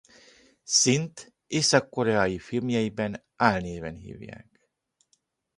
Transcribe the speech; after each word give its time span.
Sin-t 0.77 1.33
észak-koreai 1.47 2.39
filmjeiben 2.39 3.23
álnéven 3.35 3.95
hívják. 3.95 4.61